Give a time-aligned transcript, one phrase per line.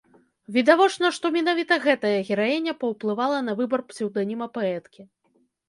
[0.55, 5.01] Відавочна, што менавіта гэтая гераіня паўплывала на выбар псеўданіма паэткі.